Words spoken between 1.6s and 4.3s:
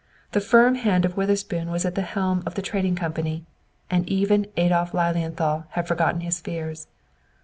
was at the helm of the Trading Company, and